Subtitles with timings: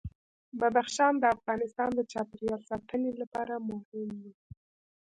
[0.59, 4.33] بدخشان د افغانستان د چاپیریال ساتنې لپاره مهم دي.